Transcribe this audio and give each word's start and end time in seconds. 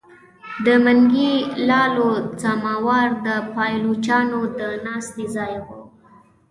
د 0.65 0.67
منګي 0.83 1.33
لالو 1.69 2.09
سماوار 2.41 3.07
د 3.27 3.27
پایلوچانو 3.55 4.39
د 4.59 4.61
ناستې 4.85 5.25
ځای 5.35 5.53
وو. 5.65 5.79